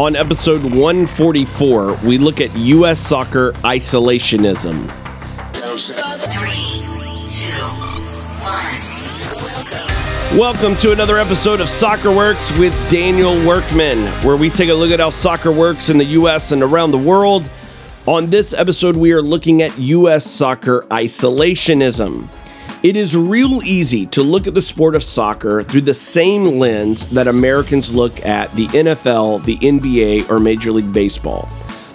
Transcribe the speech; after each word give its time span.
On 0.00 0.16
episode 0.16 0.62
144, 0.62 1.96
we 2.06 2.16
look 2.16 2.40
at 2.40 2.56
U.S. 2.56 2.98
soccer 2.98 3.52
isolationism. 3.56 4.88
Three, 6.32 6.80
two, 7.28 7.52
one. 8.40 10.38
Welcome 10.38 10.74
to 10.76 10.92
another 10.92 11.18
episode 11.18 11.60
of 11.60 11.68
Soccer 11.68 12.10
Works 12.10 12.50
with 12.58 12.72
Daniel 12.90 13.34
Workman, 13.46 13.98
where 14.24 14.38
we 14.38 14.48
take 14.48 14.70
a 14.70 14.74
look 14.74 14.90
at 14.90 15.00
how 15.00 15.10
soccer 15.10 15.52
works 15.52 15.90
in 15.90 15.98
the 15.98 16.06
U.S. 16.06 16.50
and 16.50 16.62
around 16.62 16.92
the 16.92 16.98
world. 16.98 17.50
On 18.06 18.30
this 18.30 18.54
episode, 18.54 18.96
we 18.96 19.12
are 19.12 19.20
looking 19.20 19.60
at 19.60 19.76
U.S. 19.78 20.24
soccer 20.24 20.86
isolationism. 20.88 22.26
It 22.82 22.96
is 22.96 23.14
real 23.14 23.62
easy 23.62 24.06
to 24.06 24.22
look 24.22 24.46
at 24.46 24.54
the 24.54 24.62
sport 24.62 24.96
of 24.96 25.02
soccer 25.02 25.62
through 25.62 25.82
the 25.82 25.92
same 25.92 26.58
lens 26.58 27.04
that 27.10 27.28
Americans 27.28 27.94
look 27.94 28.24
at 28.24 28.50
the 28.56 28.68
NFL, 28.68 29.44
the 29.44 29.58
NBA, 29.58 30.30
or 30.30 30.38
Major 30.38 30.72
League 30.72 30.90
Baseball. 30.90 31.46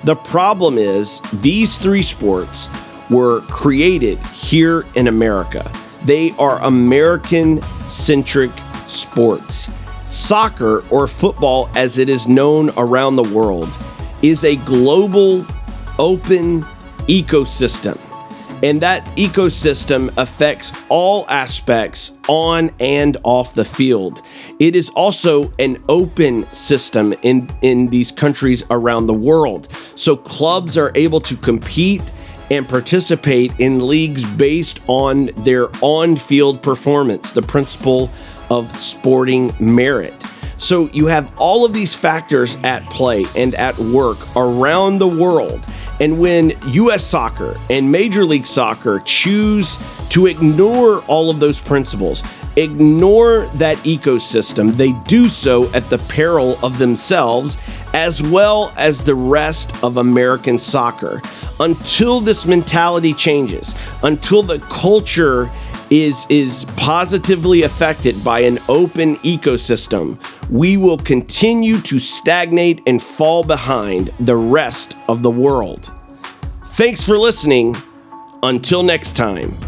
The 0.04 0.16
problem 0.16 0.78
is, 0.78 1.22
these 1.34 1.80
three 1.80 2.04
sports 2.04 2.70
were 3.10 3.42
created 3.48 4.20
here 4.28 4.86
in 4.94 5.08
America. 5.08 5.72
They 6.04 6.34
are 6.38 6.62
American 6.62 7.64
centric 7.88 8.52
sports. 8.86 9.72
Soccer, 10.12 10.88
or 10.92 11.08
football 11.08 11.68
as 11.76 11.98
it 11.98 12.10
is 12.10 12.28
known 12.28 12.70
around 12.78 13.16
the 13.16 13.24
world, 13.24 13.76
is 14.22 14.44
a 14.44 14.56
global, 14.58 15.48
open 15.98 16.62
ecosystem 17.08 18.00
and 18.66 18.82
that 18.82 19.06
ecosystem 19.16 20.12
affects 20.18 20.74
all 20.90 21.30
aspects 21.30 22.14
on 22.28 22.72
and 22.80 23.16
off 23.22 23.54
the 23.54 23.64
field. 23.64 24.24
It 24.60 24.76
is 24.76 24.90
also 24.96 25.54
an 25.60 25.78
open 25.88 26.52
system 26.52 27.14
in, 27.22 27.48
in 27.62 27.90
these 27.90 28.12
countries 28.12 28.64
around 28.72 29.06
the 29.06 29.14
world. 29.14 29.72
So 29.94 30.18
clubs 30.18 30.80
are 30.80 30.92
able 30.96 31.22
to 31.22 31.38
compete 31.38 32.02
and 32.50 32.68
participate 32.68 33.52
in 33.60 33.86
leagues 33.86 34.26
based 34.32 34.80
on 34.88 35.28
their 35.44 35.70
on 35.84 36.16
field 36.16 36.64
performance, 36.64 37.34
the 37.34 37.44
principle 37.44 38.10
of 38.50 38.76
sporting 38.80 39.54
merit. 39.60 40.16
So 40.58 40.90
you 40.92 41.06
have 41.06 41.32
all 41.38 41.66
of 41.66 41.74
these 41.74 41.94
factors 41.94 42.58
at 42.64 42.84
play 42.90 43.26
and 43.36 43.54
at 43.54 43.78
work 43.78 44.18
around 44.36 44.98
the 44.98 45.08
world. 45.08 45.64
And 46.00 46.20
when 46.20 46.54
US 46.68 47.04
soccer 47.04 47.58
and 47.70 47.92
Major 47.92 48.26
League 48.26 48.46
Soccer 48.46 49.02
choose 49.06 49.78
to 50.10 50.28
ignore 50.28 51.02
all 51.08 51.30
of 51.30 51.40
those 51.40 51.62
principles, 51.62 52.24
ignore 52.58 53.48
that 53.56 53.78
ecosystem, 53.80 54.76
they 54.76 54.94
do 55.08 55.28
so 55.28 55.72
at 55.74 55.90
the 55.90 55.98
peril 55.98 56.58
of 56.64 56.78
themselves 56.78 57.58
as 57.94 58.22
well 58.22 58.74
as 58.76 59.04
the 59.04 59.16
rest 59.16 59.84
of 59.84 59.98
American 59.98 60.60
soccer. 60.60 61.22
Until 61.60 62.20
this 62.20 62.46
mentality 62.46 63.14
changes, 63.14 63.76
until 64.04 64.44
the 64.44 64.60
culture 64.60 65.50
is 66.04 66.26
is 66.30 66.66
positively 66.76 67.64
affected 67.64 68.24
by 68.24 68.40
an 68.42 68.60
open 68.68 69.16
ecosystem, 69.18 70.18
we 70.50 70.78
will 70.78 70.98
continue 70.98 71.80
to 71.82 72.00
stagnate 72.00 72.82
and 72.86 73.02
fall 73.02 73.44
behind 73.44 74.12
the 74.20 74.36
rest 74.36 74.96
of 75.08 75.22
the 75.22 75.32
world. 75.32 75.92
Thanks 76.76 77.06
for 77.06 77.18
listening. 77.18 77.76
Until 78.44 78.84
next 78.84 79.16
time. 79.16 79.65